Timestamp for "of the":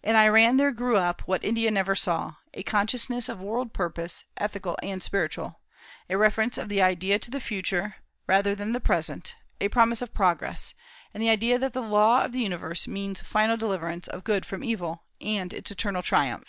6.56-6.80, 12.24-12.38